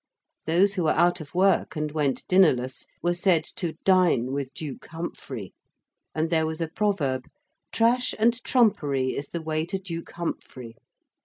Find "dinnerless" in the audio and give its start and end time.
2.27-2.87